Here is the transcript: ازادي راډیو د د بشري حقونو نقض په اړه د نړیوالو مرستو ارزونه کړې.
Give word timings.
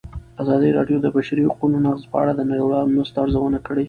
ازادي 0.41 0.69
راډیو 0.77 0.97
د 1.01 1.03
د 1.05 1.07
بشري 1.15 1.43
حقونو 1.49 1.77
نقض 1.85 2.03
په 2.11 2.15
اړه 2.21 2.31
د 2.35 2.41
نړیوالو 2.51 2.91
مرستو 2.93 3.17
ارزونه 3.23 3.59
کړې. 3.65 3.79